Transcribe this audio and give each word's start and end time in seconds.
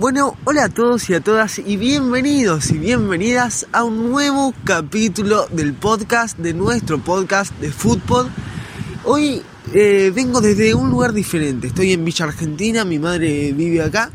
Bueno, 0.00 0.34
hola 0.44 0.64
a 0.64 0.68
todos 0.70 1.10
y 1.10 1.14
a 1.14 1.20
todas 1.20 1.58
y 1.58 1.76
bienvenidos 1.76 2.70
y 2.70 2.78
bienvenidas 2.78 3.66
a 3.70 3.84
un 3.84 4.10
nuevo 4.10 4.54
capítulo 4.64 5.46
del 5.48 5.74
podcast, 5.74 6.38
de 6.38 6.54
nuestro 6.54 7.00
podcast 7.00 7.52
de 7.60 7.70
fútbol. 7.70 8.30
Hoy 9.04 9.42
eh, 9.74 10.10
vengo 10.14 10.40
desde 10.40 10.74
un 10.74 10.88
lugar 10.88 11.12
diferente, 11.12 11.66
estoy 11.66 11.92
en 11.92 12.02
Villa 12.02 12.24
Argentina, 12.24 12.86
mi 12.86 12.98
madre 12.98 13.52
vive 13.52 13.82
acá. 13.82 14.10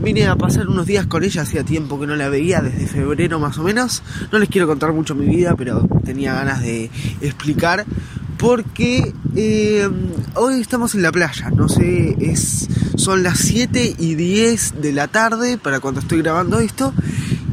Vine 0.00 0.26
a 0.26 0.36
pasar 0.36 0.68
unos 0.68 0.84
días 0.84 1.06
con 1.06 1.24
ella, 1.24 1.42
hacía 1.42 1.64
tiempo 1.64 1.98
que 1.98 2.06
no 2.06 2.14
la 2.14 2.28
veía, 2.28 2.60
desde 2.60 2.86
febrero 2.86 3.38
más 3.38 3.56
o 3.56 3.62
menos. 3.62 4.02
No 4.32 4.38
les 4.38 4.50
quiero 4.50 4.66
contar 4.66 4.92
mucho 4.92 5.14
mi 5.14 5.24
vida, 5.24 5.54
pero 5.56 5.88
tenía 6.04 6.34
ganas 6.34 6.60
de 6.60 6.90
explicar 7.22 7.86
porque 8.42 9.14
eh, 9.36 9.88
hoy 10.34 10.60
estamos 10.60 10.96
en 10.96 11.02
la 11.02 11.12
playa, 11.12 11.50
no 11.50 11.68
sé, 11.68 12.16
es, 12.18 12.66
son 12.96 13.22
las 13.22 13.38
7 13.38 13.94
y 13.96 14.16
10 14.16 14.82
de 14.82 14.90
la 14.90 15.06
tarde 15.06 15.58
para 15.58 15.78
cuando 15.78 16.00
estoy 16.00 16.22
grabando 16.22 16.58
esto. 16.58 16.92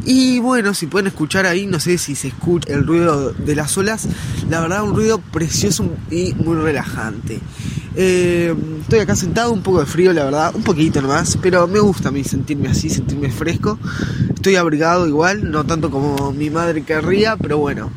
Y 0.03 0.39
bueno, 0.39 0.73
si 0.73 0.88
pueden 0.88 1.05
escuchar 1.05 1.45
ahí, 1.45 1.67
no 1.67 1.80
sé 1.80 1.99
si 1.99 2.16
se 2.16 2.30
escucha 2.30 2.73
el 2.73 2.88
ruido 2.88 3.33
de 3.33 3.55
las 3.55 3.77
olas, 3.77 4.07
la 4.49 4.61
verdad 4.61 4.81
un 4.81 4.95
ruido 4.95 5.20
precioso 5.20 5.88
y 6.09 6.33
muy 6.33 6.55
relajante. 6.55 7.39
Eh, 7.95 8.55
estoy 8.81 8.99
acá 8.99 9.16
sentado, 9.16 9.52
un 9.52 9.61
poco 9.61 9.81
de 9.81 9.85
frío, 9.85 10.11
la 10.11 10.23
verdad, 10.23 10.55
un 10.55 10.63
poquito 10.63 11.03
nomás, 11.03 11.38
pero 11.39 11.67
me 11.67 11.80
gusta 11.80 12.09
a 12.09 12.11
mí 12.11 12.23
sentirme 12.23 12.69
así, 12.69 12.89
sentirme 12.89 13.30
fresco. 13.30 13.77
Estoy 14.33 14.55
abrigado 14.55 15.08
igual, 15.08 15.52
no 15.52 15.66
tanto 15.66 15.91
como 15.91 16.31
mi 16.31 16.49
madre 16.49 16.81
querría, 16.81 17.38
pero 17.38 17.59
bueno. 17.59 17.91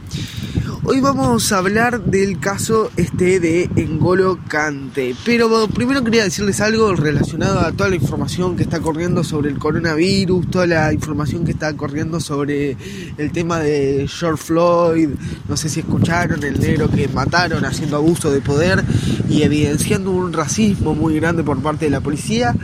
Hoy 0.84 1.00
vamos 1.00 1.52
a 1.52 1.59
hablar 1.59 2.02
del 2.06 2.41
caso 2.41 2.91
este 2.96 3.38
de 3.38 3.70
Engolo 3.77 4.41
Kante. 4.48 5.14
Pero 5.24 5.68
primero 5.68 6.02
quería 6.02 6.24
decirles 6.24 6.60
algo 6.60 6.92
relacionado 6.96 7.60
a 7.60 7.70
toda 7.70 7.88
la 7.88 7.95
información 7.95 8.56
que 8.56 8.64
está 8.64 8.80
corriendo 8.80 9.22
sobre 9.22 9.50
el 9.50 9.60
coronavirus, 9.60 10.50
toda 10.50 10.66
la 10.66 10.92
información 10.92 11.45
que 11.45 11.52
está 11.52 11.72
corriendo 11.74 12.18
sobre 12.18 12.77
el 13.16 13.30
tema 13.30 13.60
de 13.60 14.08
George 14.08 14.42
Floyd. 14.42 15.10
No 15.48 15.56
sé 15.56 15.69
si 15.69 15.80
escucharon 15.80 16.42
el 16.42 16.58
negro 16.58 16.91
que 16.91 17.06
mataron 17.06 17.64
haciendo 17.64 17.97
abuso 17.97 18.33
de 18.33 18.41
poder 18.41 18.83
y 19.30 19.42
evidenciando 19.42 20.10
un 20.10 20.33
racismo 20.33 20.97
muy 20.97 21.14
grande 21.20 21.44
por 21.44 21.62
parte 21.62 21.84
de 21.84 21.92
la 21.92 22.00
policía. 22.00 22.56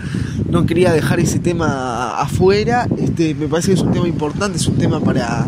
No 0.50 0.66
quería 0.66 0.92
dejar 0.92 1.20
ese 1.20 1.38
tema 1.38 2.18
afuera. 2.18 2.88
Este, 2.98 3.36
me 3.36 3.46
parece 3.46 3.68
que 3.68 3.74
es 3.74 3.82
un 3.82 3.92
tema 3.92 4.08
importante, 4.08 4.58
es 4.58 4.66
un 4.66 4.76
tema 4.76 4.98
para 4.98 5.46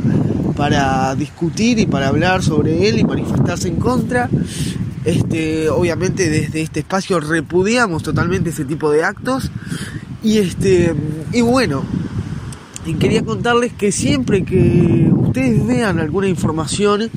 para 0.60 1.14
discutir 1.14 1.78
y 1.78 1.86
para 1.86 2.08
hablar 2.08 2.42
sobre 2.42 2.86
él 2.86 2.98
y 2.98 3.04
manifestarse 3.04 3.68
en 3.68 3.76
contra. 3.76 4.28
Este, 5.06 5.70
obviamente 5.70 6.28
desde 6.28 6.60
este 6.60 6.80
espacio 6.80 7.18
repudiamos 7.18 8.02
totalmente 8.02 8.50
ese 8.50 8.66
tipo 8.66 8.90
de 8.90 9.02
actos. 9.02 9.50
Y 10.22 10.36
este, 10.36 10.94
y 11.32 11.40
bueno, 11.40 11.82
quería 12.98 13.24
contarles 13.24 13.72
que 13.72 13.90
siempre 13.90 14.44
que 14.44 15.10
ustedes 15.10 15.66
vean 15.66 15.98
alguna 15.98 16.28
información 16.28 17.10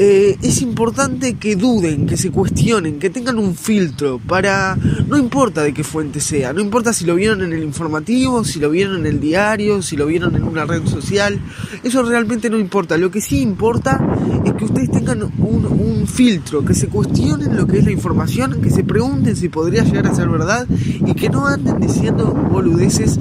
eh, 0.00 0.36
es 0.42 0.62
importante 0.62 1.34
que 1.34 1.56
duden, 1.56 2.06
que 2.06 2.16
se 2.16 2.30
cuestionen, 2.30 3.00
que 3.00 3.10
tengan 3.10 3.36
un 3.36 3.56
filtro 3.56 4.20
para, 4.20 4.78
no 5.08 5.18
importa 5.18 5.64
de 5.64 5.74
qué 5.74 5.82
fuente 5.82 6.20
sea, 6.20 6.52
no 6.52 6.60
importa 6.60 6.92
si 6.92 7.04
lo 7.04 7.16
vieron 7.16 7.42
en 7.42 7.52
el 7.52 7.64
informativo, 7.64 8.44
si 8.44 8.60
lo 8.60 8.70
vieron 8.70 8.98
en 8.98 9.06
el 9.06 9.18
diario, 9.18 9.82
si 9.82 9.96
lo 9.96 10.06
vieron 10.06 10.36
en 10.36 10.44
una 10.44 10.64
red 10.66 10.86
social, 10.86 11.40
eso 11.82 12.02
realmente 12.02 12.50
no 12.50 12.58
importa, 12.58 12.96
lo 12.96 13.10
que 13.10 13.20
sí 13.20 13.40
importa 13.40 14.00
es 14.44 14.52
que 14.54 14.64
ustedes 14.64 14.90
tengan 14.90 15.22
un, 15.22 16.06
filtro, 16.06 16.64
que 16.64 16.74
se 16.74 16.88
cuestionen 16.88 17.56
lo 17.56 17.66
que 17.66 17.78
es 17.78 17.84
la 17.84 17.90
información, 17.90 18.60
que 18.62 18.70
se 18.70 18.82
pregunten 18.82 19.36
si 19.36 19.48
podría 19.48 19.84
llegar 19.84 20.06
a 20.06 20.14
ser 20.14 20.28
verdad 20.28 20.66
y 20.70 21.14
que 21.14 21.28
no 21.28 21.46
anden 21.46 21.78
diciendo 21.80 22.32
boludeces 22.50 23.20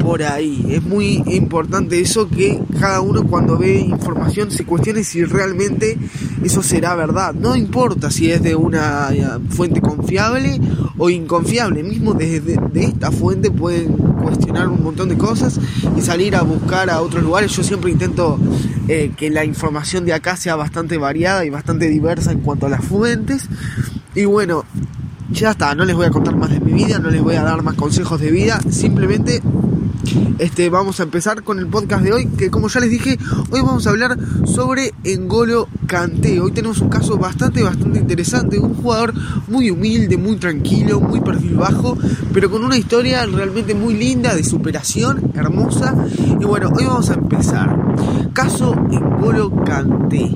por 0.00 0.22
ahí. 0.22 0.66
Es 0.70 0.82
muy 0.82 1.22
importante 1.26 2.00
eso 2.00 2.28
que 2.28 2.60
cada 2.78 3.00
uno 3.00 3.26
cuando 3.26 3.56
ve 3.56 3.78
información 3.78 4.50
se 4.50 4.64
cuestione 4.64 5.04
si 5.04 5.24
realmente 5.24 5.98
eso 6.42 6.62
será 6.62 6.94
verdad. 6.94 7.34
No 7.34 7.56
importa 7.56 8.10
si 8.10 8.30
es 8.30 8.42
de 8.42 8.54
una 8.54 9.08
eh, 9.12 9.26
fuente 9.48 9.80
confiable 9.80 10.60
o 10.98 11.10
inconfiable. 11.10 11.82
Mismo 11.82 12.14
desde 12.14 12.56
de 12.72 12.84
esta 12.84 13.10
fuente 13.10 13.50
pueden 13.50 14.05
cuestionar 14.26 14.68
un 14.68 14.82
montón 14.82 15.08
de 15.08 15.16
cosas 15.16 15.60
y 15.96 16.00
salir 16.00 16.34
a 16.34 16.42
buscar 16.42 16.90
a 16.90 17.00
otros 17.00 17.22
lugares. 17.22 17.52
Yo 17.52 17.62
siempre 17.62 17.92
intento 17.92 18.38
eh, 18.88 19.12
que 19.16 19.30
la 19.30 19.44
información 19.44 20.04
de 20.04 20.12
acá 20.12 20.36
sea 20.36 20.56
bastante 20.56 20.98
variada 20.98 21.44
y 21.44 21.50
bastante 21.50 21.88
diversa 21.88 22.32
en 22.32 22.40
cuanto 22.40 22.66
a 22.66 22.68
las 22.68 22.84
fuentes. 22.84 23.48
Y 24.16 24.24
bueno, 24.24 24.64
ya 25.30 25.52
está, 25.52 25.76
no 25.76 25.84
les 25.84 25.94
voy 25.94 26.06
a 26.06 26.10
contar 26.10 26.34
más 26.34 26.50
de 26.50 26.58
mi 26.58 26.72
vida, 26.72 26.98
no 26.98 27.10
les 27.10 27.22
voy 27.22 27.36
a 27.36 27.42
dar 27.42 27.62
más 27.62 27.74
consejos 27.74 28.20
de 28.20 28.32
vida, 28.32 28.60
simplemente 28.68 29.42
este, 30.38 30.68
vamos 30.68 31.00
a 31.00 31.04
empezar 31.04 31.42
con 31.42 31.58
el 31.58 31.66
podcast 31.66 32.02
de 32.02 32.12
hoy, 32.12 32.26
que 32.26 32.50
como 32.50 32.68
ya 32.68 32.80
les 32.80 32.90
dije, 32.90 33.18
hoy 33.50 33.60
vamos 33.60 33.86
a 33.86 33.90
hablar 33.90 34.16
sobre 34.44 34.92
Engolo 35.04 35.68
Kanté. 35.86 36.40
Hoy 36.40 36.52
tenemos 36.52 36.80
un 36.80 36.88
caso 36.88 37.16
bastante, 37.16 37.62
bastante 37.62 37.98
interesante, 37.98 38.58
un 38.58 38.74
jugador 38.74 39.14
muy 39.48 39.70
humilde, 39.70 40.16
muy 40.16 40.36
tranquilo, 40.36 41.00
muy 41.00 41.20
perfil 41.20 41.56
bajo, 41.56 41.96
pero 42.32 42.50
con 42.50 42.64
una 42.64 42.76
historia 42.76 43.24
realmente 43.26 43.74
muy 43.74 43.94
linda 43.94 44.34
de 44.34 44.44
superación, 44.44 45.32
hermosa. 45.34 45.94
Y 46.40 46.44
bueno, 46.44 46.70
hoy 46.76 46.84
vamos 46.84 47.10
a 47.10 47.14
empezar. 47.14 47.76
Caso 48.32 48.74
Engolo 48.90 49.50
Kanté. 49.66 50.30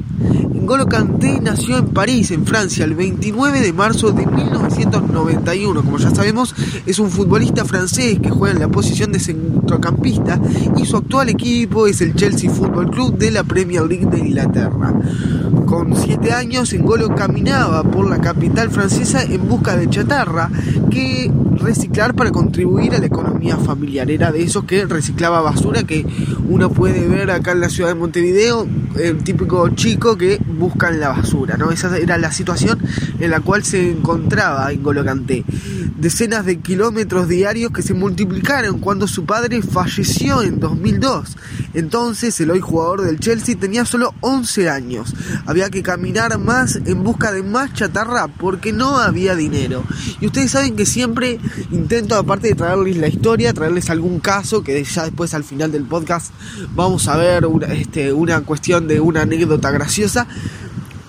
Engolo 0.54 0.86
Kanté 0.86 1.40
nació 1.40 1.78
en 1.78 1.86
París, 1.86 2.30
en 2.32 2.44
Francia, 2.44 2.84
el 2.84 2.94
29 2.94 3.60
de 3.60 3.72
marzo 3.72 4.10
de 4.10 4.26
1991. 4.26 5.82
Como 5.82 5.98
ya 5.98 6.10
sabemos, 6.10 6.54
es 6.84 6.98
un 6.98 7.10
futbolista 7.10 7.64
francés 7.64 8.18
que 8.20 8.30
juega 8.30 8.54
en 8.54 8.60
la 8.60 8.68
posición 8.68 9.12
de 9.12 9.20
centrocampista 9.20 10.40
y 10.76 10.84
su 10.84 10.96
actual 10.96 11.30
equipo 11.30 11.86
es 11.86 12.00
el 12.00 12.14
Chelsea 12.14 12.50
Football 12.50 12.90
Club 12.90 13.16
de 13.16 13.30
la 13.30 13.44
Premier 13.44 13.84
League 13.84 14.06
de 14.06 14.18
Inglaterra. 14.18 14.92
Con 15.64 15.96
7 15.96 16.32
años, 16.32 16.72
Engolo 16.72 17.14
caminaba 17.14 17.84
por 17.84 18.10
la 18.10 18.20
capital 18.20 18.70
francesa 18.70 19.22
en 19.22 19.48
busca 19.48 19.76
de 19.76 19.88
chatarra 19.88 20.50
que 20.90 21.30
reciclar 21.60 22.14
para 22.14 22.30
contribuir 22.30 22.94
a 22.94 22.98
la 22.98 23.06
economía 23.06 23.56
familiar. 23.56 24.10
Era 24.10 24.32
de 24.32 24.42
esos 24.42 24.64
que 24.64 24.84
reciclaba 24.86 25.40
basura 25.40 25.84
que 25.84 26.04
uno 26.48 26.70
puede 26.70 27.06
ver 27.06 27.30
acá 27.30 27.52
en 27.52 27.60
la 27.60 27.68
ciudad 27.68 27.90
de 27.90 27.94
Montevideo, 27.94 28.66
el 28.98 29.18
típico 29.18 29.68
chico 29.70 30.16
que 30.16 30.38
busca 30.38 30.88
en 30.88 31.00
la 31.00 31.10
basura, 31.10 31.56
¿no? 31.56 31.70
Esa 31.70 31.96
era 31.96 32.18
la 32.18 32.32
situación 32.32 32.78
en 33.18 33.30
la 33.30 33.40
cual 33.40 33.64
se 33.64 33.90
encontraba 33.90 34.72
en 34.72 34.82
Kanté. 34.82 35.44
Decenas 35.98 36.46
de 36.46 36.58
kilómetros 36.58 37.28
diarios 37.28 37.72
que 37.72 37.82
se 37.82 37.94
multiplicaron 37.94 38.80
cuando 38.80 39.06
su 39.06 39.24
padre 39.24 39.62
falleció 39.62 40.42
en 40.42 40.58
2002. 40.60 41.36
Entonces 41.74 42.40
el 42.40 42.50
hoy 42.50 42.60
jugador 42.60 43.02
del 43.02 43.20
Chelsea 43.20 43.56
tenía 43.58 43.84
solo 43.84 44.14
11 44.20 44.70
años. 44.70 45.14
Había 45.46 45.70
que 45.70 45.82
caminar 45.82 46.38
más 46.38 46.76
en 46.84 47.02
busca 47.02 47.32
de 47.32 47.42
más 47.42 47.72
chatarra 47.74 48.28
porque 48.28 48.72
no 48.72 48.98
había 48.98 49.34
dinero. 49.34 49.84
Y 50.20 50.26
ustedes 50.26 50.50
saben 50.50 50.76
que 50.76 50.86
siempre 50.86 51.38
intento, 51.70 52.16
aparte 52.16 52.48
de 52.48 52.54
traerles 52.54 52.96
la 52.96 53.08
historia, 53.08 53.52
traerles 53.52 53.90
algún 53.90 54.20
caso 54.20 54.62
que 54.62 54.82
ya 54.82 55.04
después 55.04 55.34
al 55.34 55.44
final 55.44 55.72
del 55.72 55.84
podcast 55.84 56.32
vamos 56.74 57.08
a 57.08 57.16
ver 57.16 57.46
una, 57.46 57.68
este, 57.68 58.12
una 58.12 58.40
cuestión 58.42 58.88
de 58.88 59.00
una 59.00 59.22
anécdota 59.22 59.70
graciosa 59.70 60.26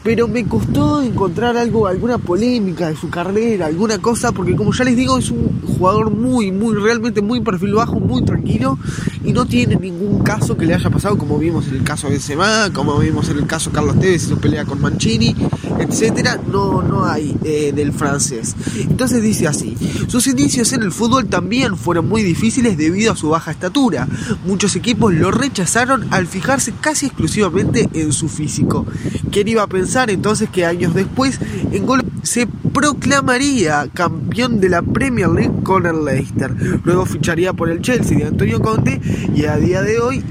pero 0.04 0.28
me 0.28 0.46
costó 0.46 1.02
encontrar 1.02 1.58
algo, 1.58 1.88
alguna 1.88 2.18
polémica 2.18 2.90
de 2.90 2.96
su 2.96 3.10
carrera, 3.10 3.68
alguna 3.68 4.00
cosa, 4.00 4.32
porque 4.32 4.56
como 4.56 4.74
ya 4.74 4.84
les 4.84 4.96
digo, 4.96 5.18
es 5.18 5.30
un 5.30 5.62
jugador 5.62 6.12
muy, 6.12 6.52
muy, 6.52 6.76
realmente 6.76 7.22
muy 7.22 7.42
perfil 7.42 7.74
bajo, 7.76 8.00
muy 8.00 8.24
tranquilo, 8.24 8.80
y 9.24 9.32
no 9.32 9.46
tiene 9.46 9.76
ningún 9.76 10.24
caso 10.24 10.58
que 10.58 10.66
le 10.66 10.74
haya 10.74 10.90
pasado, 10.90 11.18
como 11.18 11.38
vimos 11.38 11.68
en 11.68 11.76
el 11.76 11.84
caso 11.84 12.08
de 12.08 12.14
Benzema, 12.14 12.72
como 12.74 12.98
vimos 12.98 13.30
en 13.30 13.38
el 13.38 13.46
caso 13.46 13.72
Carlos 13.72 14.00
Tevez 14.00 14.24
su 14.24 14.38
pelea 14.38 14.66
con 14.66 14.82
Mancini, 14.82 15.36
etcétera, 15.80 16.40
no, 16.52 16.82
no 16.82 17.06
hay 17.06 17.36
eh, 17.44 17.72
del 17.74 17.94
francés. 17.94 18.56
Entonces 18.76 19.22
dice 19.22 19.48
así, 19.48 19.76
sus 20.08 20.28
inicios 20.28 20.74
en 20.74 20.84
el 20.84 20.92
fútbol 20.92 21.28
también 21.28 21.78
fueron 21.78 22.08
muy 22.08 22.24
difíciles 22.24 22.78
debido 22.78 23.14
a 23.14 23.16
su 23.16 23.30
baja 23.30 23.52
estatura. 23.52 24.08
Muchos 24.46 24.76
equipos 24.76 25.14
lo 25.14 25.32
rechazaron 25.32 26.08
al 26.12 26.28
fijarse 26.28 26.74
casi 26.80 27.08
exclusivamente 27.08 27.90
en 27.94 28.14
su 28.14 28.30
físico. 28.30 28.86
¿Quién 29.32 29.48
iba 29.48 29.64
a 29.64 29.68
pensar 29.68 30.10
entonces 30.10 30.50
que 30.50 30.66
años 30.66 30.94
después 30.94 31.40
en 31.72 31.86
gol 31.86 32.02
se 32.24 32.48
proclamaría 32.74 33.88
campeón 33.94 34.60
de 34.60 34.70
la 34.70 34.82
Premier 34.82 35.30
League 35.30 35.64
con 35.64 35.86
el 35.86 36.06
Leicester. 36.06 36.54
Luego 36.84 37.06
ficharía 37.06 37.54
por 37.54 37.70
el 37.70 37.82
Chelsea 37.82 38.18
de 38.18 38.26
Antonio 38.26 38.62
Conte 38.62 39.02
y 39.36 39.46
a 39.46 39.58
día 39.58 39.82
de 39.82 40.00
hoy 40.00 40.24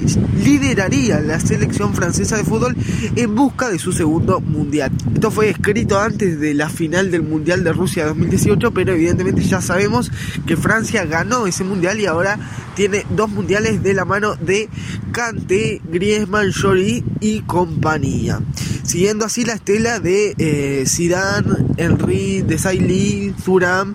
lideraría 0.42 1.20
la 1.20 1.40
selección 1.40 1.94
francesa 1.94 2.36
de 2.36 2.44
fútbol 2.44 2.76
en 3.16 3.34
busca 3.34 3.68
de 3.68 3.78
su 3.78 3.92
segundo 3.92 4.40
mundial. 4.40 4.90
Esto 5.12 5.30
fue 5.30 5.50
escrito 5.50 6.00
antes 6.00 6.40
de 6.40 6.54
la 6.54 6.68
final 6.68 7.10
del 7.10 7.22
Mundial 7.22 7.64
de 7.64 7.72
Rusia 7.72 8.06
2018, 8.06 8.70
pero 8.72 8.92
evidentemente 8.92 9.42
ya 9.42 9.60
sabemos 9.60 10.10
que 10.46 10.56
Francia 10.56 11.04
ganó 11.04 11.46
ese 11.46 11.64
mundial 11.64 12.00
y 12.00 12.06
ahora 12.06 12.38
tiene 12.74 13.04
dos 13.10 13.28
mundiales 13.28 13.82
de 13.82 13.94
la 13.94 14.04
mano 14.04 14.36
de 14.36 14.68
Kanté, 15.12 15.82
Griezmann, 15.90 16.52
Jory 16.52 17.04
y 17.20 17.40
compañía. 17.40 18.40
Siguiendo 18.90 19.24
así 19.24 19.44
la 19.44 19.52
estela 19.52 20.00
de 20.00 20.34
eh, 20.36 20.84
Zidane, 20.84 21.46
Henry, 21.76 22.42
Desailly, 22.42 23.32
Thuram 23.44 23.94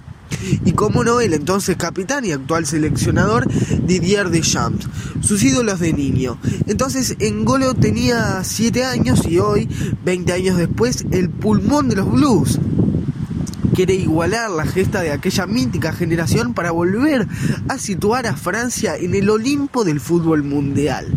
y 0.64 0.72
como 0.72 1.04
no 1.04 1.20
el 1.20 1.34
entonces 1.34 1.76
capitán 1.76 2.24
y 2.24 2.32
actual 2.32 2.66
seleccionador 2.66 3.46
Didier 3.86 4.30
Deschamps, 4.30 4.88
sus 5.20 5.44
ídolos 5.44 5.82
de 5.82 5.92
niño. 5.92 6.38
Entonces 6.68 7.18
Engolo 7.20 7.74
tenía 7.74 8.42
7 8.42 8.86
años 8.86 9.28
y 9.28 9.40
hoy, 9.40 9.68
20 10.06 10.32
años 10.32 10.58
después, 10.58 11.06
el 11.12 11.30
pulmón 11.30 11.90
de 11.90 11.98
los 11.98 12.10
Blues 12.10 12.58
quiere 13.76 13.96
igualar 13.96 14.50
la 14.50 14.66
gesta 14.66 15.02
de 15.02 15.12
aquella 15.12 15.46
mítica 15.46 15.92
generación 15.92 16.54
para 16.54 16.72
volver 16.72 17.28
a 17.68 17.78
situar 17.80 18.28
a 18.28 18.38
Francia 18.38 18.96
en 18.96 19.14
el 19.14 19.30
Olimpo 19.30 19.84
del 19.84 20.00
fútbol 20.00 20.44
mundial. 20.44 21.08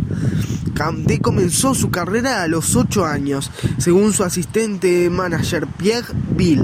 Kanté 0.79 1.19
comenzó 1.19 1.75
su 1.75 1.91
carrera 1.91 2.43
a 2.43 2.47
los 2.47 2.77
8 2.77 3.05
años, 3.05 3.51
según 3.79 4.13
su 4.13 4.23
asistente 4.23 5.11
manager 5.11 5.67
Pierre 5.67 6.07
Bill. 6.37 6.63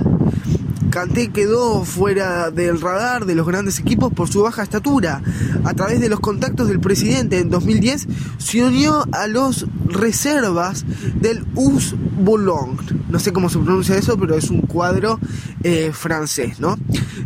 Kanté 0.89 1.33
quedó 1.33 1.85
fuera 1.85 2.53
del 2.53 2.81
radar 2.81 3.27
de 3.27 3.35
los 3.35 3.45
grandes 3.45 3.81
equipos 3.81 4.13
por 4.13 4.29
su 4.29 4.43
baja 4.43 4.63
estatura. 4.63 5.21
A 5.65 5.75
través 5.75 5.99
de 5.99 6.09
los 6.09 6.21
contactos 6.21 6.69
del 6.69 6.79
presidente 6.79 7.41
en 7.41 7.51
2010 7.51 8.07
se 8.39 8.63
unió 8.63 9.05
a 9.11 9.27
los 9.27 9.67
reservas 9.89 10.85
del 11.21 11.45
US 11.57 11.97
Boulogne. 12.17 12.77
No 13.11 13.19
sé 13.19 13.33
cómo 13.33 13.51
se 13.51 13.59
pronuncia 13.59 13.97
eso, 13.97 14.17
pero 14.17 14.37
es 14.37 14.49
un 14.49 14.61
cuadro 14.61 15.19
eh, 15.65 15.91
francés, 15.93 16.61
¿no? 16.61 16.79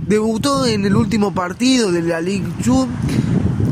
Debutó 0.06 0.64
en 0.64 0.86
el 0.86 0.96
último 0.96 1.34
partido 1.34 1.92
de 1.92 2.00
la 2.00 2.22
Ligue 2.22 2.48
2 2.64 2.88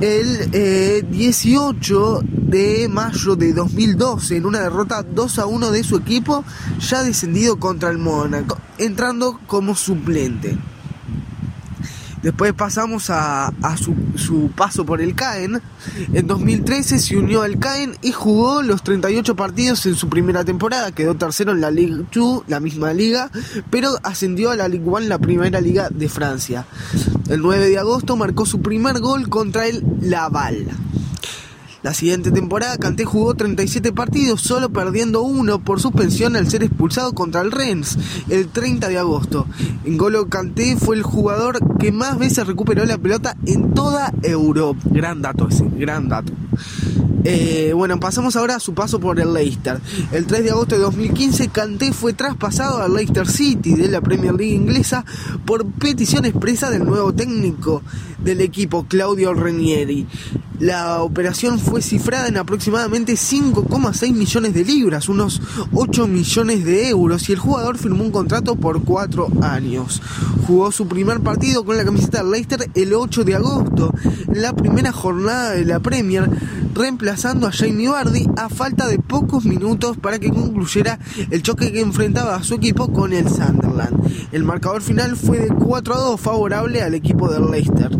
el 0.02 1.10
18 1.10 2.20
eh, 2.20 2.35
de 2.46 2.88
mayo 2.88 3.36
de 3.36 3.52
2012 3.52 4.36
en 4.36 4.46
una 4.46 4.60
derrota 4.60 5.02
2 5.02 5.38
a 5.38 5.46
1 5.46 5.70
de 5.70 5.84
su 5.84 5.96
equipo 5.96 6.44
ya 6.80 7.02
descendido 7.02 7.58
contra 7.58 7.90
el 7.90 7.98
Mónaco, 7.98 8.58
entrando 8.78 9.40
como 9.46 9.74
suplente. 9.74 10.56
Después 12.22 12.54
pasamos 12.54 13.08
a, 13.10 13.52
su, 13.76 14.50
paso 14.56 14.84
por 14.84 15.00
el 15.00 15.14
CAEN. 15.14 15.60
En 16.12 16.26
2013 16.26 16.98
se 16.98 17.16
unió 17.16 17.42
al 17.42 17.60
CAEN 17.60 17.96
y 18.02 18.10
jugó 18.10 18.62
los 18.62 18.82
38 18.82 19.36
partidos 19.36 19.86
en 19.86 19.94
su 19.94 20.08
primera 20.08 20.44
temporada. 20.44 20.90
Quedó 20.90 21.14
tercero 21.14 21.52
en 21.52 21.60
la 21.60 21.70
Ligue 21.70 22.04
2, 22.12 22.44
la 22.48 22.58
misma 22.58 22.92
liga, 22.92 23.30
pero 23.70 23.90
ascendió 24.02 24.50
a 24.50 24.56
la 24.56 24.66
Ligue 24.66 24.86
1, 24.86 25.00
la 25.02 25.18
primera 25.18 25.60
liga 25.60 25.88
de 25.88 26.08
Francia. 26.08 26.66
El 27.28 27.42
9 27.42 27.68
de 27.68 27.78
agosto 27.78 28.16
marcó 28.16 28.44
su 28.44 28.60
primer 28.60 28.98
gol 28.98 29.28
contra 29.28 29.68
el 29.68 29.84
Laval. 30.00 30.66
La 31.86 31.94
siguiente 31.94 32.32
temporada 32.32 32.78
Kanté 32.78 33.04
jugó 33.04 33.34
37 33.34 33.92
partidos, 33.92 34.40
solo 34.40 34.70
perdiendo 34.70 35.22
uno 35.22 35.60
por 35.60 35.78
suspensión 35.78 36.34
al 36.34 36.50
ser 36.50 36.64
expulsado 36.64 37.12
contra 37.12 37.42
el 37.42 37.52
Rennes 37.52 37.96
el 38.28 38.48
30 38.48 38.88
de 38.88 38.98
agosto. 38.98 39.46
Ngolo 39.86 40.28
Kanté 40.28 40.76
fue 40.76 40.96
el 40.96 41.04
jugador 41.04 41.60
que 41.78 41.92
más 41.92 42.18
veces 42.18 42.44
recuperó 42.44 42.84
la 42.86 42.98
pelota 42.98 43.36
en 43.46 43.72
toda 43.72 44.12
Europa. 44.24 44.80
Gran 44.86 45.22
dato 45.22 45.46
ese, 45.48 45.64
gran 45.78 46.08
dato. 46.08 46.32
Eh, 47.28 47.72
bueno, 47.74 47.98
pasamos 47.98 48.36
ahora 48.36 48.54
a 48.54 48.60
su 48.60 48.72
paso 48.72 49.00
por 49.00 49.18
el 49.18 49.34
Leicester. 49.34 49.80
El 50.12 50.26
3 50.26 50.44
de 50.44 50.50
agosto 50.52 50.76
de 50.76 50.82
2015, 50.82 51.48
Kanté 51.48 51.92
fue 51.92 52.12
traspasado 52.12 52.80
al 52.80 52.94
Leicester 52.94 53.26
City 53.26 53.74
de 53.74 53.88
la 53.88 54.00
Premier 54.00 54.32
League 54.32 54.54
inglesa 54.54 55.04
por 55.44 55.66
petición 55.66 56.24
expresa 56.24 56.70
del 56.70 56.84
nuevo 56.84 57.12
técnico 57.12 57.82
del 58.22 58.42
equipo, 58.42 58.86
Claudio 58.88 59.34
Renieri. 59.34 60.06
La 60.60 61.02
operación 61.02 61.58
fue 61.58 61.82
cifrada 61.82 62.28
en 62.28 62.36
aproximadamente 62.36 63.14
5,6 63.14 64.14
millones 64.14 64.54
de 64.54 64.64
libras, 64.64 65.08
unos 65.08 65.42
8 65.72 66.06
millones 66.06 66.64
de 66.64 66.88
euros, 66.88 67.28
y 67.28 67.32
el 67.32 67.38
jugador 67.38 67.76
firmó 67.76 68.04
un 68.04 68.12
contrato 68.12 68.54
por 68.54 68.82
4 68.82 69.28
años. 69.42 70.00
Jugó 70.46 70.70
su 70.72 70.86
primer 70.88 71.20
partido 71.20 71.64
con 71.64 71.76
la 71.76 71.84
camiseta 71.84 72.22
del 72.22 72.30
Leicester 72.30 72.70
el 72.74 72.94
8 72.94 73.24
de 73.24 73.34
agosto, 73.34 73.92
la 74.32 74.54
primera 74.54 74.92
jornada 74.92 75.50
de 75.50 75.64
la 75.64 75.80
Premier, 75.80 76.30
reemplazando 76.76 77.46
a 77.46 77.52
Jamie 77.52 77.88
Vardy 77.88 78.28
a 78.36 78.48
falta 78.48 78.86
de 78.86 78.98
pocos 78.98 79.44
minutos 79.44 79.96
para 79.96 80.18
que 80.18 80.30
concluyera 80.30 80.98
el 81.30 81.42
choque 81.42 81.72
que 81.72 81.80
enfrentaba 81.80 82.36
a 82.36 82.44
su 82.44 82.54
equipo 82.54 82.92
con 82.92 83.12
el 83.12 83.28
Sunderland. 83.28 83.96
El 84.30 84.44
marcador 84.44 84.82
final 84.82 85.16
fue 85.16 85.38
de 85.38 85.48
4 85.48 85.94
a 85.94 85.98
2 85.98 86.20
favorable 86.20 86.82
al 86.82 86.94
equipo 86.94 87.30
del 87.32 87.50
Leicester. 87.50 87.90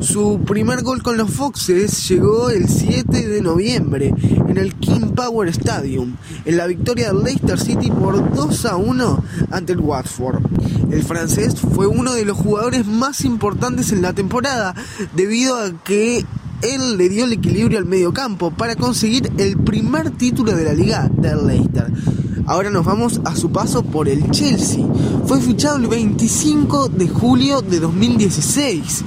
Su 0.00 0.40
primer 0.44 0.82
gol 0.82 1.02
con 1.02 1.16
los 1.16 1.30
Foxes 1.30 2.08
llegó 2.08 2.50
el 2.50 2.68
7 2.68 3.28
de 3.28 3.40
noviembre 3.40 4.12
en 4.48 4.58
el 4.58 4.74
King 4.74 5.12
Power 5.14 5.48
Stadium, 5.48 6.16
en 6.44 6.56
la 6.56 6.66
victoria 6.66 7.12
del 7.12 7.22
Leicester 7.22 7.58
City 7.58 7.90
por 7.90 8.34
2 8.34 8.66
a 8.66 8.76
1 8.76 9.24
ante 9.50 9.72
el 9.72 9.80
Watford. 9.80 10.42
El 10.90 11.04
francés 11.04 11.54
fue 11.58 11.86
uno 11.86 12.12
de 12.12 12.24
los 12.24 12.36
jugadores 12.36 12.84
más 12.86 13.24
importantes 13.24 13.92
en 13.92 14.02
la 14.02 14.12
temporada 14.12 14.74
debido 15.14 15.56
a 15.56 15.70
que 15.84 16.26
él 16.62 16.96
le 16.96 17.08
dio 17.08 17.24
el 17.24 17.32
equilibrio 17.32 17.78
al 17.78 17.84
medio 17.84 18.12
campo 18.12 18.50
para 18.50 18.76
conseguir 18.76 19.30
el 19.38 19.58
primer 19.58 20.10
título 20.10 20.52
de 20.52 20.64
la 20.64 20.72
liga 20.72 21.10
del 21.18 21.46
Leicester. 21.46 21.92
Ahora 22.46 22.70
nos 22.70 22.84
vamos 22.84 23.20
a 23.24 23.36
su 23.36 23.50
paso 23.52 23.82
por 23.84 24.08
el 24.08 24.30
Chelsea. 24.30 24.84
Fue 25.26 25.40
fichado 25.40 25.76
el 25.76 25.86
25 25.86 26.88
de 26.88 27.08
julio 27.08 27.62
de 27.62 27.78
2016 27.78 29.04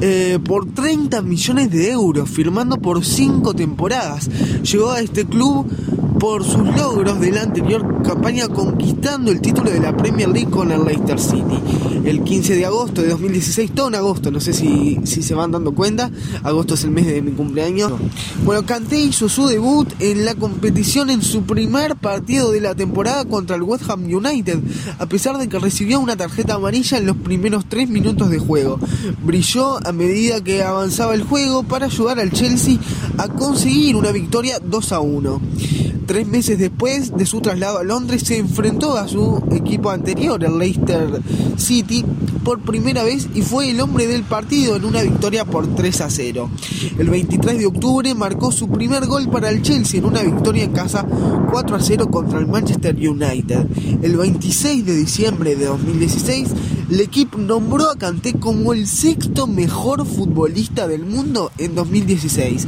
eh, 0.00 0.38
por 0.44 0.72
30 0.72 1.20
millones 1.22 1.70
de 1.70 1.90
euros, 1.90 2.30
firmando 2.30 2.78
por 2.78 3.04
5 3.04 3.54
temporadas. 3.54 4.28
Llegó 4.62 4.90
a 4.90 5.00
este 5.00 5.26
club 5.26 5.66
por 6.18 6.44
sus 6.44 6.64
logros 6.76 7.20
de 7.20 7.30
la 7.30 7.42
anterior 7.42 8.02
campaña 8.02 8.48
conquistando 8.48 9.30
el 9.30 9.40
título 9.40 9.70
de 9.70 9.80
la 9.80 9.96
Premier 9.96 10.28
League 10.28 10.50
con 10.50 10.72
el 10.72 10.84
Leicester 10.84 11.20
City. 11.20 11.60
El 12.04 12.22
15 12.22 12.56
de 12.56 12.64
agosto 12.64 13.02
de 13.02 13.08
2016, 13.08 13.72
todo 13.74 13.88
en 13.88 13.94
agosto, 13.94 14.30
no 14.30 14.40
sé 14.40 14.52
si, 14.52 14.98
si 15.04 15.22
se 15.22 15.34
van 15.34 15.50
dando 15.50 15.74
cuenta, 15.74 16.10
agosto 16.42 16.74
es 16.74 16.84
el 16.84 16.90
mes 16.90 17.06
de 17.06 17.22
mi 17.22 17.32
cumpleaños. 17.32 17.92
Bueno, 18.44 18.64
Kanté 18.64 18.98
hizo 18.98 19.28
su 19.28 19.46
debut 19.46 19.88
en 20.00 20.24
la 20.24 20.34
competición 20.34 21.10
en 21.10 21.22
su 21.22 21.42
primer 21.42 21.96
partido 21.96 22.50
de 22.50 22.60
la 22.60 22.74
temporada 22.74 23.24
contra 23.24 23.56
el 23.56 23.62
West 23.62 23.88
Ham 23.90 24.04
United, 24.04 24.58
a 24.98 25.06
pesar 25.06 25.38
de 25.38 25.48
que 25.48 25.58
recibió 25.58 26.00
una 26.00 26.16
tarjeta 26.16 26.54
amarilla 26.54 26.98
en 26.98 27.06
los 27.06 27.16
primeros 27.16 27.66
3 27.68 27.88
minutos 27.90 28.30
de 28.30 28.38
juego. 28.38 28.78
Brilló 29.22 29.86
a 29.86 29.92
medida 29.92 30.42
que 30.42 30.62
avanzaba 30.62 31.14
el 31.14 31.22
juego 31.22 31.62
para 31.62 31.86
ayudar 31.86 32.18
al 32.18 32.32
Chelsea 32.32 32.78
a 33.18 33.28
conseguir 33.28 33.96
una 33.96 34.12
victoria 34.12 34.58
2 34.64 34.92
a 34.92 35.00
1. 35.00 35.40
Tres 36.08 36.26
meses 36.26 36.58
después 36.58 37.14
de 37.14 37.26
su 37.26 37.42
traslado 37.42 37.80
a 37.80 37.84
Londres 37.84 38.22
se 38.24 38.38
enfrentó 38.38 38.96
a 38.96 39.06
su 39.06 39.44
equipo 39.52 39.90
anterior, 39.90 40.42
el 40.42 40.58
Leicester 40.58 41.20
City, 41.58 42.02
por 42.42 42.60
primera 42.60 43.02
vez 43.02 43.28
y 43.34 43.42
fue 43.42 43.68
el 43.68 43.80
hombre 43.82 44.06
del 44.06 44.22
partido 44.22 44.76
en 44.76 44.86
una 44.86 45.02
victoria 45.02 45.44
por 45.44 45.66
3 45.66 46.00
a 46.00 46.08
0. 46.08 46.50
El 46.98 47.10
23 47.10 47.58
de 47.58 47.66
octubre 47.66 48.14
marcó 48.14 48.50
su 48.52 48.70
primer 48.70 49.04
gol 49.04 49.28
para 49.28 49.50
el 49.50 49.60
Chelsea 49.60 50.00
en 50.00 50.06
una 50.06 50.22
victoria 50.22 50.64
en 50.64 50.72
casa 50.72 51.04
4 51.50 51.76
a 51.76 51.80
0 51.80 52.10
contra 52.10 52.38
el 52.38 52.46
Manchester 52.46 52.96
United. 52.96 53.66
El 54.00 54.16
26 54.16 54.86
de 54.86 54.96
diciembre 54.96 55.56
de 55.56 55.66
2016 55.66 56.48
el 56.90 57.00
equipo 57.00 57.38
nombró 57.38 57.90
a 57.90 57.96
Kanté 57.96 58.34
como 58.34 58.72
el 58.72 58.86
sexto 58.86 59.46
mejor 59.46 60.06
futbolista 60.06 60.88
del 60.88 61.04
mundo 61.04 61.52
en 61.58 61.74
2016. 61.74 62.66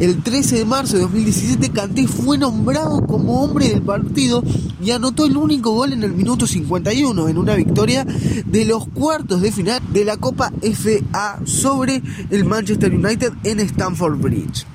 El 0.00 0.22
13 0.22 0.58
de 0.58 0.64
marzo 0.64 0.96
de 0.96 1.02
2017 1.02 1.70
Kanté 1.70 2.06
fue 2.06 2.36
nombrado 2.36 3.06
como 3.06 3.42
hombre 3.42 3.68
del 3.68 3.82
partido 3.82 4.42
y 4.82 4.90
anotó 4.90 5.24
el 5.24 5.36
único 5.36 5.72
gol 5.72 5.92
en 5.92 6.02
el 6.02 6.12
minuto 6.12 6.46
51 6.46 7.28
en 7.28 7.38
una 7.38 7.54
victoria 7.54 8.04
de 8.04 8.64
los 8.64 8.86
cuartos 8.88 9.40
de 9.40 9.52
final 9.52 9.80
de 9.92 10.04
la 10.04 10.16
Copa 10.16 10.52
FA 10.60 11.40
sobre 11.44 12.02
el 12.30 12.44
Manchester 12.44 12.94
United 12.94 13.32
en 13.44 13.60
Stamford 13.60 14.20
Bridge. 14.20 14.66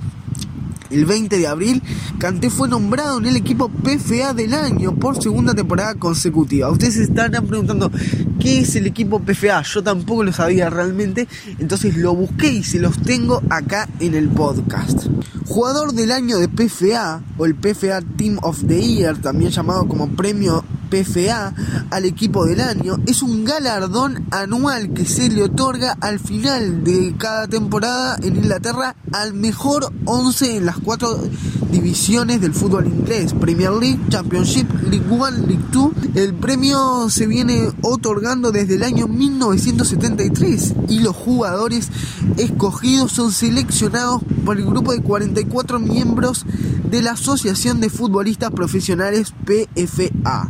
El 0.89 1.05
20 1.05 1.37
de 1.37 1.47
abril, 1.47 1.83
Kanté 2.17 2.49
fue 2.49 2.69
nombrado 2.69 3.17
en 3.17 3.25
el 3.25 3.35
equipo 3.35 3.69
PFA 3.69 4.33
del 4.33 4.53
año 4.53 4.95
por 4.95 5.21
segunda 5.21 5.53
temporada 5.53 5.95
consecutiva. 5.95 6.71
Ustedes 6.71 6.95
se 6.95 7.03
estarán 7.03 7.45
preguntando 7.45 7.91
qué 8.39 8.59
es 8.61 8.75
el 8.75 8.87
equipo 8.87 9.19
PFA. 9.19 9.61
Yo 9.63 9.83
tampoco 9.83 10.23
lo 10.23 10.33
sabía 10.33 10.69
realmente, 10.69 11.27
entonces 11.59 11.95
lo 11.97 12.15
busqué 12.15 12.51
y 12.51 12.63
se 12.63 12.79
los 12.79 13.01
tengo 13.01 13.41
acá 13.49 13.87
en 13.99 14.15
el 14.15 14.29
podcast. 14.29 15.07
Jugador 15.47 15.93
del 15.93 16.11
año 16.11 16.37
de 16.37 16.49
PFA 16.49 17.21
o 17.37 17.45
el 17.45 17.55
PFA 17.55 18.01
Team 18.17 18.37
of 18.41 18.63
the 18.67 18.81
Year, 18.81 19.17
también 19.17 19.51
llamado 19.51 19.87
como 19.87 20.09
premio 20.09 20.63
PFA 20.89 21.53
al 21.91 22.05
equipo 22.05 22.45
del 22.45 22.61
año 22.61 22.97
es 23.05 23.21
un 23.21 23.45
galardón 23.45 24.25
anual 24.31 24.93
que 24.93 25.05
se 25.05 25.29
le 25.29 25.43
otorga 25.43 25.97
al 26.01 26.19
final 26.19 26.83
de 26.83 27.15
cada 27.17 27.47
temporada 27.47 28.17
en 28.21 28.37
Inglaterra 28.37 28.95
al 29.11 29.33
mejor 29.33 29.91
11 30.05 30.57
en 30.57 30.65
las 30.65 30.77
cuatro 30.79 31.19
divisiones 31.71 32.41
del 32.41 32.53
fútbol 32.53 32.87
inglés, 32.87 33.33
Premier 33.33 33.71
League, 33.71 33.99
Championship, 34.09 34.67
League 34.89 35.05
One, 35.09 35.47
League 35.47 35.65
Two. 35.71 35.93
El 36.15 36.33
premio 36.33 37.09
se 37.09 37.27
viene 37.27 37.69
otorgando 37.81 38.51
desde 38.51 38.75
el 38.75 38.83
año 38.83 39.07
1973 39.07 40.75
y 40.89 40.99
los 40.99 41.15
jugadores 41.15 41.89
escogidos 42.37 43.11
son 43.11 43.31
seleccionados 43.31 44.21
por 44.45 44.57
el 44.57 44.65
grupo 44.65 44.93
de 44.93 45.01
44 45.01 45.79
miembros 45.79 46.45
de 46.89 47.01
la 47.01 47.11
Asociación 47.11 47.81
de 47.81 47.89
Futbolistas 47.89 48.51
Profesionales 48.51 49.33
PFA. 49.45 50.49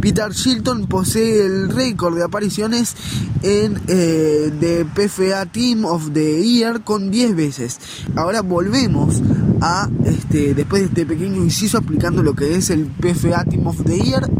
Peter 0.00 0.32
Shilton 0.32 0.86
posee 0.86 1.44
el 1.44 1.68
récord 1.70 2.16
de 2.16 2.24
apariciones 2.24 2.94
en 3.42 3.80
eh, 3.88 4.52
The 4.60 4.84
PFA 4.84 5.46
Team 5.46 5.84
of 5.84 6.12
the 6.12 6.42
Year 6.42 6.82
con 6.82 7.10
10 7.10 7.34
veces. 7.34 7.78
Ahora 8.14 8.42
volvemos 8.42 9.22
a, 9.60 9.88
este, 10.04 10.54
después 10.54 10.82
de 10.82 10.88
este 10.88 11.06
pequeño 11.06 11.42
inciso 11.42 11.78
explicando 11.78 12.22
lo 12.22 12.34
que 12.34 12.54
es 12.54 12.70
el 12.70 12.86
PFA 12.86 13.44
Team 13.44 13.66
of 13.66 13.82
the 13.84 13.98
Year, 13.98 14.30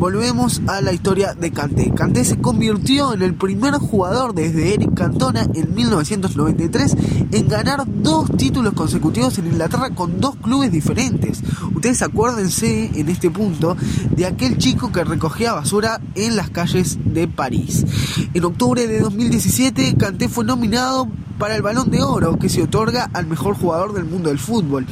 volvemos 0.00 0.62
a 0.66 0.80
la 0.80 0.94
historia 0.94 1.34
de 1.34 1.52
Kanté. 1.52 1.92
Kanté 1.94 2.24
se 2.24 2.40
convirtió 2.40 3.12
en 3.12 3.20
el 3.20 3.34
primer 3.34 3.74
jugador 3.74 4.34
desde 4.34 4.72
Eric 4.72 4.94
Cantona 4.94 5.46
en 5.54 5.74
1993 5.74 6.96
en 7.30 7.48
ganar 7.48 7.84
dos 7.86 8.30
títulos 8.34 8.72
consecutivos 8.72 9.36
en 9.36 9.48
Inglaterra 9.48 9.90
con 9.90 10.18
dos 10.18 10.36
clubes 10.36 10.72
diferentes. 10.72 11.42
Ustedes 11.74 12.00
acuérdense 12.00 12.90
en 12.94 13.10
este 13.10 13.30
punto 13.30 13.76
de 14.16 14.24
aquel 14.24 14.56
chico 14.56 14.90
que 14.90 15.04
recogía 15.04 15.52
basura 15.52 16.00
en 16.14 16.34
las 16.34 16.48
calles 16.48 16.96
de 17.04 17.28
París. 17.28 17.84
En 18.32 18.44
octubre 18.46 18.86
de 18.86 19.00
2017, 19.00 19.96
Kanté 19.98 20.30
fue 20.30 20.46
nominado 20.46 21.08
para 21.38 21.56
el 21.56 21.62
Balón 21.62 21.90
de 21.90 22.02
Oro 22.02 22.38
que 22.38 22.48
se 22.48 22.62
otorga 22.62 23.10
al 23.12 23.26
mejor 23.26 23.54
jugador 23.54 23.92
del 23.92 24.06
mundo 24.06 24.30
del 24.30 24.38
fútbol. 24.38 24.86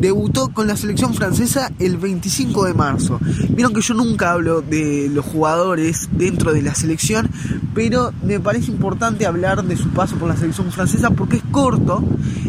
Debutó 0.00 0.48
con 0.48 0.66
la 0.66 0.76
selección 0.76 1.14
francesa 1.14 1.70
el 1.78 1.98
25 1.98 2.64
de 2.64 2.74
marzo. 2.74 3.20
Vieron 3.50 3.74
que 3.74 3.82
yo 3.82 3.94
nunca 3.94 4.32
hablo 4.32 4.62
de 4.62 5.10
los 5.12 5.26
jugadores 5.26 6.08
dentro 6.12 6.52
de 6.52 6.62
la 6.62 6.74
selección, 6.74 7.30
pero 7.74 8.12
me 8.24 8.40
parece 8.40 8.70
importante 8.70 9.26
hablar 9.26 9.62
de 9.62 9.76
su 9.76 9.90
paso 9.90 10.16
por 10.16 10.28
la 10.28 10.36
selección 10.36 10.72
francesa 10.72 11.10
porque 11.10 11.36
es 11.36 11.42
corto 11.50 12.02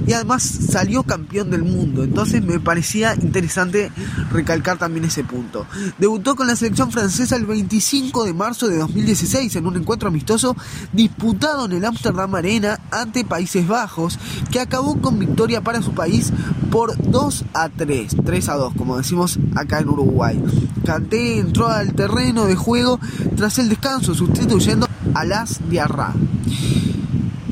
y 0.08 0.13
además 0.13 0.43
salió 0.43 1.03
campeón 1.03 1.50
del 1.50 1.63
mundo. 1.63 2.03
Entonces 2.03 2.41
me 2.43 2.60
parecía 2.60 3.15
interesante 3.15 3.91
recalcar 4.31 4.77
también 4.77 5.05
ese 5.05 5.24
punto. 5.24 5.65
Debutó 5.98 6.36
con 6.36 6.48
la 6.48 6.55
selección 6.55 6.91
francesa 6.91 7.36
el 7.36 7.46
25 7.46 8.24
de 8.24 8.34
marzo 8.34 8.67
de 8.67 8.77
2016 8.77 9.55
en 9.58 9.67
un 9.67 9.75
encuentro 9.75 10.08
amistoso 10.08 10.55
disputado 10.93 11.65
en 11.65 11.74
el 11.74 11.86
Amsterdam 11.86 12.34
Arena 12.34 12.79
ante 12.91 13.25
Países 13.25 13.67
Bajos, 13.67 14.17
que 14.51 14.60
acabó 14.60 15.01
con 15.01 15.20
victoria 15.20 15.62
para 15.62 15.81
su 15.81 15.91
país 15.93 16.31
por 16.72 16.98
2 16.98 17.46
a 17.54 17.70
3, 17.70 18.16
3 18.25 18.50
a 18.50 18.56
2, 18.56 18.74
como 18.75 18.98
decimos 18.98 19.38
acá 19.56 19.80
en 19.80 19.90
Uruguay. 19.90 20.42
Kanté 20.86 21.38
entró 21.38 21.68
al 21.68 21.94
terreno 21.94 22.46
de 22.46 22.56
juego 22.56 23.00
tras 23.36 23.60
el 23.60 23.70
descanso, 23.70 24.16
sustituyendo 24.16 24.88
a 25.13 25.25
Las 25.25 25.60
Diarra. 25.70 26.13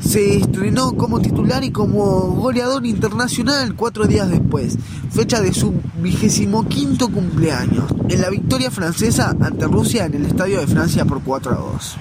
Se 0.02 0.38
estrenó 0.38 0.96
como 0.96 1.20
titular 1.20 1.62
y 1.62 1.70
como 1.70 2.02
goleador 2.30 2.86
internacional 2.86 3.76
cuatro 3.76 4.06
días 4.06 4.28
después, 4.28 4.78
fecha 5.10 5.42
de 5.42 5.52
su 5.52 5.74
vigésimo 6.02 6.66
quinto 6.66 7.10
cumpleaños, 7.10 7.94
en 8.08 8.22
la 8.22 8.30
victoria 8.30 8.70
francesa 8.70 9.36
ante 9.40 9.66
Rusia 9.66 10.06
en 10.06 10.14
el 10.14 10.26
Estadio 10.26 10.58
de 10.58 10.66
Francia 10.66 11.04
por 11.04 11.22
4 11.22 11.52
a 11.52 11.56
2. 11.56 11.96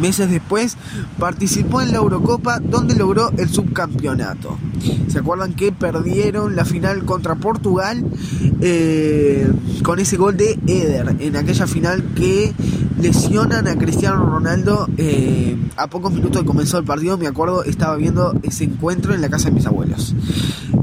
Meses 0.00 0.30
después 0.30 0.76
participó 1.18 1.80
en 1.82 1.92
la 1.92 1.98
Eurocopa 1.98 2.58
donde 2.58 2.94
logró 2.94 3.30
el 3.36 3.48
subcampeonato. 3.48 4.58
¿Se 5.08 5.18
acuerdan 5.18 5.54
que 5.54 5.72
perdieron 5.72 6.56
la 6.56 6.64
final 6.64 7.04
contra 7.04 7.34
Portugal 7.34 8.04
eh, 8.60 9.50
con 9.82 9.98
ese 9.98 10.16
gol 10.16 10.36
de 10.36 10.58
Eder 10.66 11.16
en 11.18 11.36
aquella 11.36 11.66
final 11.66 12.02
que 12.14 12.52
lesionan 13.02 13.66
a 13.66 13.76
Cristiano 13.76 14.24
Ronaldo 14.24 14.88
eh, 14.96 15.56
a 15.76 15.88
pocos 15.88 16.12
minutos 16.12 16.42
de 16.42 16.46
comenzó 16.46 16.78
el 16.78 16.84
partido? 16.84 17.18
Me 17.18 17.26
acuerdo, 17.26 17.64
estaba 17.64 17.96
viendo 17.96 18.32
ese 18.42 18.64
encuentro 18.64 19.12
en 19.12 19.20
la 19.20 19.28
casa 19.28 19.48
de 19.48 19.56
mis 19.56 19.66
abuelos. 19.66 20.14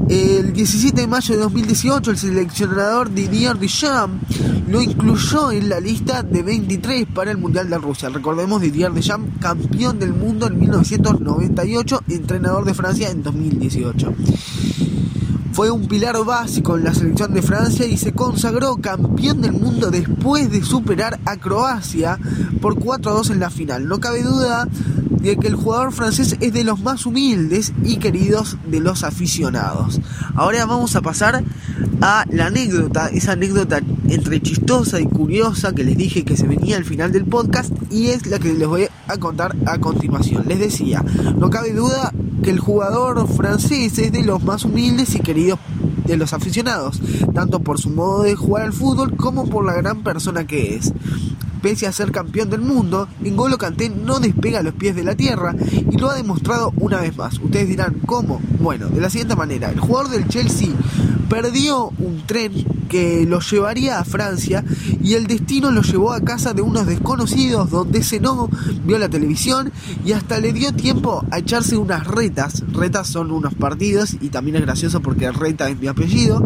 El 0.08 0.52
17 0.52 1.00
de 1.00 1.06
mayo 1.06 1.34
de 1.34 1.40
2018 1.40 2.10
el 2.10 2.18
seleccionador 2.18 3.12
Didier 3.12 3.56
Deschamps 3.56 4.20
lo 4.68 4.82
incluyó 4.82 5.50
en 5.50 5.68
la 5.68 5.80
lista 5.80 6.22
de 6.22 6.42
23 6.42 7.06
para 7.14 7.30
el 7.30 7.38
Mundial 7.38 7.70
de 7.70 7.78
Rusia. 7.78 8.08
Recordemos 8.08 8.60
Didier 8.60 8.92
Deschamps, 8.92 9.40
campeón 9.40 9.98
del 9.98 10.12
mundo 10.12 10.46
en 10.46 10.58
1998, 10.58 12.02
entrenador 12.08 12.64
de 12.64 12.74
Francia 12.74 13.10
en 13.10 13.22
2018. 13.22 14.14
Fue 15.60 15.70
un 15.70 15.88
pilar 15.88 16.16
básico 16.24 16.78
en 16.78 16.84
la 16.84 16.94
selección 16.94 17.34
de 17.34 17.42
Francia 17.42 17.84
y 17.84 17.98
se 17.98 18.12
consagró 18.12 18.78
campeón 18.78 19.42
del 19.42 19.52
mundo 19.52 19.90
después 19.90 20.50
de 20.50 20.64
superar 20.64 21.20
a 21.26 21.36
Croacia 21.36 22.18
por 22.62 22.76
4 22.78 23.10
a 23.10 23.14
2 23.16 23.28
en 23.28 23.40
la 23.40 23.50
final. 23.50 23.86
No 23.86 24.00
cabe 24.00 24.22
duda 24.22 24.66
de 25.20 25.36
que 25.36 25.48
el 25.48 25.56
jugador 25.56 25.92
francés 25.92 26.38
es 26.40 26.54
de 26.54 26.64
los 26.64 26.80
más 26.80 27.04
humildes 27.04 27.74
y 27.84 27.98
queridos 27.98 28.56
de 28.70 28.80
los 28.80 29.04
aficionados. 29.04 30.00
Ahora 30.34 30.64
vamos 30.64 30.96
a 30.96 31.02
pasar 31.02 31.44
a 32.00 32.24
la 32.30 32.46
anécdota, 32.46 33.08
esa 33.08 33.32
anécdota 33.32 33.80
entre 34.08 34.40
chistosa 34.40 34.98
y 34.98 35.04
curiosa 35.04 35.74
que 35.74 35.84
les 35.84 35.98
dije 35.98 36.24
que 36.24 36.38
se 36.38 36.46
venía 36.46 36.78
al 36.78 36.86
final 36.86 37.12
del 37.12 37.26
podcast 37.26 37.70
y 37.90 38.06
es 38.06 38.26
la 38.28 38.38
que 38.38 38.54
les 38.54 38.66
voy 38.66 38.88
a 39.08 39.16
contar 39.18 39.54
a 39.66 39.76
continuación. 39.76 40.44
Les 40.48 40.58
decía, 40.58 41.04
no 41.36 41.50
cabe 41.50 41.74
duda 41.74 42.14
que 42.42 42.50
el 42.50 42.58
jugador 42.58 43.26
francés 43.28 43.98
es 43.98 44.12
de 44.12 44.22
los 44.22 44.42
más 44.42 44.64
humildes 44.64 45.14
y 45.14 45.20
queridos 45.20 45.58
de 46.06 46.16
los 46.16 46.32
aficionados, 46.32 47.00
tanto 47.34 47.60
por 47.60 47.80
su 47.80 47.90
modo 47.90 48.22
de 48.22 48.34
jugar 48.34 48.64
al 48.64 48.72
fútbol 48.72 49.16
como 49.16 49.48
por 49.48 49.64
la 49.64 49.74
gran 49.74 50.02
persona 50.02 50.46
que 50.46 50.74
es. 50.74 50.92
Pese 51.62 51.86
a 51.86 51.92
ser 51.92 52.10
campeón 52.10 52.48
del 52.48 52.62
mundo, 52.62 53.06
N'Golo 53.20 53.58
Kanté 53.58 53.90
no 53.90 54.18
despega 54.18 54.62
los 54.62 54.74
pies 54.74 54.96
de 54.96 55.04
la 55.04 55.14
tierra 55.14 55.54
y 55.90 55.98
lo 55.98 56.08
ha 56.08 56.14
demostrado 56.14 56.72
una 56.78 57.00
vez 57.00 57.16
más. 57.16 57.38
Ustedes 57.38 57.68
dirán, 57.68 57.96
¿cómo? 58.06 58.40
Bueno, 58.58 58.88
de 58.88 59.00
la 59.00 59.10
siguiente 59.10 59.36
manera, 59.36 59.70
el 59.70 59.78
jugador 59.78 60.10
del 60.10 60.26
Chelsea 60.26 60.70
perdió 61.28 61.92
un 61.98 62.22
tren 62.26 62.52
que 62.90 63.24
lo 63.24 63.40
llevaría 63.40 64.00
a 64.00 64.04
Francia 64.04 64.64
y 65.02 65.14
el 65.14 65.28
destino 65.28 65.70
lo 65.70 65.82
llevó 65.82 66.12
a 66.12 66.20
casa 66.20 66.52
de 66.52 66.60
unos 66.60 66.86
desconocidos 66.86 67.70
donde 67.70 68.02
cenó, 68.02 68.50
vio 68.84 68.98
la 68.98 69.08
televisión 69.08 69.72
y 70.04 70.12
hasta 70.12 70.40
le 70.40 70.52
dio 70.52 70.74
tiempo 70.74 71.24
a 71.30 71.38
echarse 71.38 71.76
unas 71.76 72.06
retas. 72.06 72.64
Retas 72.72 73.06
son 73.06 73.30
unos 73.30 73.54
partidos 73.54 74.16
y 74.20 74.28
también 74.28 74.56
es 74.56 74.62
gracioso 74.62 75.00
porque 75.00 75.30
reta 75.30 75.70
es 75.70 75.78
mi 75.78 75.86
apellido 75.86 76.44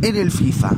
en 0.00 0.16
el 0.16 0.30
FIFA. 0.30 0.72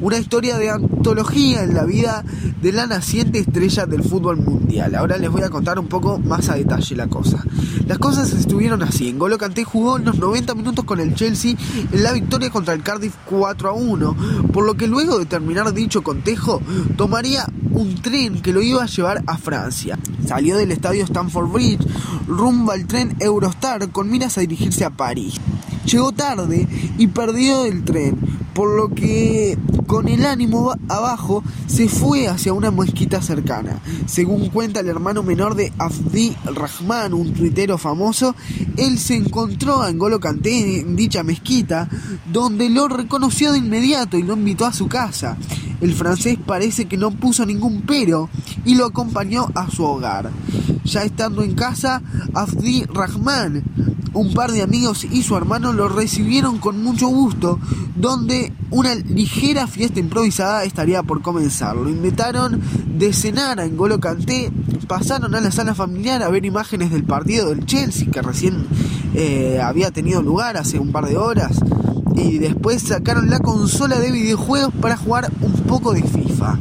Una 0.00 0.18
historia 0.18 0.56
de 0.56 0.70
antología 0.70 1.62
en 1.62 1.74
la 1.74 1.84
vida 1.84 2.24
de 2.62 2.72
la 2.72 2.86
naciente 2.86 3.38
estrella 3.38 3.84
del 3.84 4.02
fútbol 4.02 4.38
mundial. 4.38 4.94
Ahora 4.94 5.18
les 5.18 5.30
voy 5.30 5.42
a 5.42 5.50
contar 5.50 5.78
un 5.78 5.88
poco 5.88 6.18
más 6.18 6.48
a 6.48 6.54
detalle 6.54 6.96
la 6.96 7.06
cosa. 7.06 7.44
Las 7.86 7.98
cosas 7.98 8.32
estuvieron 8.32 8.82
así. 8.82 9.12
Golo 9.12 9.36
Kanté 9.36 9.64
jugó 9.64 9.98
los 9.98 10.18
90 10.18 10.54
minutos 10.54 10.84
con 10.86 11.00
el 11.00 11.14
Chelsea 11.14 11.54
en 11.92 12.02
la 12.02 12.12
victoria 12.12 12.48
contra 12.48 12.72
el 12.72 12.82
Cardiff 12.82 13.14
4 13.26 13.68
a 13.68 13.72
1, 13.72 14.16
por 14.52 14.64
lo 14.64 14.74
que 14.74 14.86
luego 14.86 15.18
de 15.18 15.26
terminar 15.26 15.72
dicho 15.74 16.02
contejo 16.02 16.62
tomaría 16.96 17.46
un 17.72 17.94
tren 17.96 18.40
que 18.40 18.52
lo 18.52 18.62
iba 18.62 18.82
a 18.82 18.86
llevar 18.86 19.22
a 19.26 19.36
Francia. 19.36 19.98
Salió 20.26 20.56
del 20.56 20.72
estadio 20.72 21.04
Stamford 21.04 21.52
Bridge 21.52 21.86
rumbo 22.26 22.72
al 22.72 22.86
tren 22.86 23.16
Eurostar 23.20 23.90
con 23.90 24.10
miras 24.10 24.38
a 24.38 24.40
dirigirse 24.40 24.84
a 24.84 24.90
París. 24.90 25.34
Llegó 25.84 26.12
tarde 26.12 26.68
y 26.98 27.06
perdió 27.08 27.64
el 27.64 27.84
tren, 27.84 28.16
por 28.54 28.76
lo 28.76 28.94
que 28.94 29.58
con 29.90 30.06
el 30.06 30.24
ánimo 30.24 30.72
abajo 30.88 31.42
se 31.66 31.88
fue 31.88 32.28
hacia 32.28 32.52
una 32.52 32.70
mezquita 32.70 33.20
cercana. 33.20 33.80
Según 34.06 34.48
cuenta 34.50 34.78
el 34.78 34.88
hermano 34.88 35.24
menor 35.24 35.56
de 35.56 35.72
Abdi 35.78 36.32
Rahman, 36.44 37.12
un 37.12 37.34
tuitero 37.34 37.76
famoso, 37.76 38.36
él 38.76 39.00
se 39.00 39.16
encontró 39.16 39.84
en 39.84 39.98
Golo 39.98 40.20
Kanté 40.20 40.78
en 40.78 40.94
dicha 40.94 41.24
mezquita, 41.24 41.88
donde 42.32 42.70
lo 42.70 42.86
reconoció 42.86 43.50
de 43.50 43.58
inmediato 43.58 44.16
y 44.16 44.22
lo 44.22 44.34
invitó 44.34 44.64
a 44.64 44.72
su 44.72 44.86
casa. 44.86 45.36
El 45.80 45.92
francés 45.92 46.38
parece 46.46 46.84
que 46.84 46.96
no 46.96 47.10
puso 47.10 47.44
ningún 47.44 47.82
pero 47.82 48.30
y 48.64 48.76
lo 48.76 48.86
acompañó 48.86 49.48
a 49.56 49.68
su 49.72 49.82
hogar. 49.82 50.30
Ya 50.84 51.02
estando 51.02 51.42
en 51.42 51.56
casa, 51.56 52.00
Abdi 52.32 52.84
Rahman, 52.84 53.64
un 54.12 54.34
par 54.34 54.50
de 54.52 54.62
amigos 54.62 55.04
y 55.04 55.22
su 55.22 55.36
hermano 55.36 55.72
lo 55.72 55.88
recibieron 55.88 56.58
con 56.58 56.82
mucho 56.82 57.08
gusto, 57.08 57.58
donde 57.96 58.52
una 58.70 58.94
ligera 58.94 59.66
fiesta 59.66 60.00
improvisada 60.00 60.64
estaría 60.64 61.02
por 61.02 61.22
comenzar. 61.22 61.76
Lo 61.76 61.88
invitaron 61.88 62.60
de 62.86 63.12
cenar 63.12 63.60
en 63.60 63.76
Golo 63.76 64.00
Kanté, 64.00 64.50
pasaron 64.86 65.34
a 65.34 65.40
la 65.40 65.50
sala 65.50 65.74
familiar 65.74 66.22
a 66.22 66.30
ver 66.30 66.44
imágenes 66.44 66.90
del 66.90 67.04
partido 67.04 67.50
del 67.50 67.66
Chelsea 67.66 68.10
que 68.10 68.22
recién 68.22 68.66
eh, 69.14 69.60
había 69.62 69.90
tenido 69.90 70.22
lugar 70.22 70.56
hace 70.56 70.78
un 70.78 70.92
par 70.92 71.06
de 71.06 71.16
horas 71.16 71.60
y 72.16 72.38
después 72.38 72.82
sacaron 72.82 73.30
la 73.30 73.38
consola 73.38 73.98
de 73.98 74.10
videojuegos 74.10 74.74
para 74.80 74.96
jugar 74.96 75.30
un 75.40 75.52
poco 75.52 75.92
de 75.92 76.02
FIFA. 76.02 76.58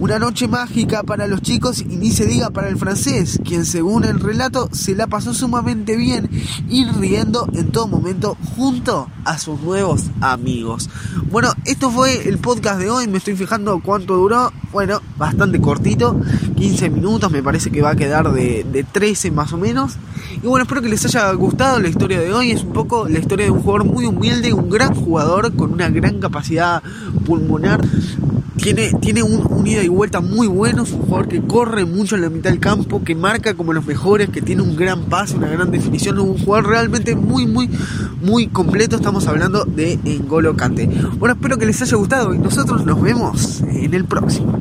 Una 0.00 0.18
noche 0.18 0.48
mágica 0.48 1.02
para 1.02 1.26
los 1.26 1.42
chicos 1.42 1.82
y 1.82 1.96
ni 1.96 2.10
se 2.10 2.24
diga 2.24 2.48
para 2.48 2.70
el 2.70 2.78
francés, 2.78 3.38
quien 3.44 3.66
según 3.66 4.04
el 4.04 4.18
relato 4.18 4.70
se 4.72 4.94
la 4.94 5.06
pasó 5.06 5.34
sumamente 5.34 5.94
bien 5.94 6.30
y 6.70 6.86
riendo 6.86 7.46
en 7.52 7.70
todo 7.70 7.86
momento 7.86 8.34
junto 8.56 9.10
a 9.26 9.36
sus 9.36 9.60
nuevos 9.60 10.06
amigos. 10.22 10.88
Bueno, 11.30 11.52
esto 11.66 11.90
fue 11.90 12.26
el 12.26 12.38
podcast 12.38 12.80
de 12.80 12.88
hoy, 12.88 13.08
me 13.08 13.18
estoy 13.18 13.36
fijando 13.36 13.78
cuánto 13.84 14.16
duró, 14.16 14.50
bueno, 14.72 15.02
bastante 15.18 15.60
cortito, 15.60 16.18
15 16.56 16.88
minutos, 16.88 17.30
me 17.30 17.42
parece 17.42 17.70
que 17.70 17.82
va 17.82 17.90
a 17.90 17.96
quedar 17.96 18.32
de, 18.32 18.64
de 18.64 18.84
13 18.84 19.30
más 19.32 19.52
o 19.52 19.58
menos. 19.58 19.98
Y 20.42 20.46
bueno, 20.46 20.62
espero 20.62 20.80
que 20.80 20.88
les 20.88 21.04
haya 21.04 21.30
gustado 21.32 21.78
la 21.78 21.88
historia 21.88 22.20
de 22.20 22.32
hoy, 22.32 22.52
es 22.52 22.62
un 22.62 22.72
poco 22.72 23.06
la 23.06 23.18
historia 23.18 23.44
de 23.44 23.50
un 23.50 23.60
jugador 23.60 23.84
muy 23.84 24.06
humilde, 24.06 24.54
un 24.54 24.70
gran 24.70 24.94
jugador 24.94 25.54
con 25.54 25.74
una 25.74 25.90
gran 25.90 26.20
capacidad 26.20 26.82
pulmonar 27.26 27.82
tiene, 28.60 28.92
tiene 29.00 29.22
un, 29.22 29.66
ida 29.66 29.82
y 29.82 29.88
vuelta 29.88 30.20
muy 30.20 30.46
bueno, 30.46 30.82
es 30.82 30.92
un 30.92 31.00
jugador 31.02 31.28
que 31.28 31.42
corre 31.42 31.84
mucho 31.84 32.16
en 32.16 32.22
la 32.22 32.30
mitad 32.30 32.50
del 32.50 32.60
campo, 32.60 33.02
que 33.02 33.14
marca 33.14 33.54
como 33.54 33.72
los 33.72 33.86
mejores, 33.86 34.28
que 34.28 34.42
tiene 34.42 34.62
un 34.62 34.76
gran 34.76 35.04
pase, 35.04 35.36
una 35.36 35.48
gran 35.48 35.70
definición, 35.70 36.18
un 36.18 36.38
jugador 36.38 36.68
realmente 36.68 37.14
muy, 37.14 37.46
muy, 37.46 37.70
muy 38.22 38.48
completo. 38.48 38.96
Estamos 38.96 39.26
hablando 39.26 39.64
de 39.64 39.98
Engolo 40.04 40.56
Kante. 40.56 40.86
Bueno, 41.18 41.34
espero 41.34 41.58
que 41.58 41.66
les 41.66 41.80
haya 41.82 41.96
gustado 41.96 42.34
y 42.34 42.38
nosotros 42.38 42.84
nos 42.84 43.00
vemos 43.00 43.62
en 43.62 43.94
el 43.94 44.04
próximo. 44.04 44.48